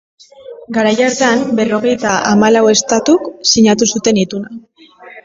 [0.77, 4.57] Garai hartan, berrogeita hamalau estatuk sinatu zuten Ituna.